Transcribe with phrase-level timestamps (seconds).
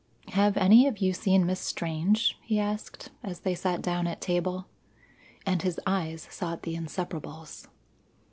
[0.29, 4.65] "Have any of you seen Miss Strange?" he asked, as they sat down at table.
[5.45, 7.67] And his eyes sought the Inseparables.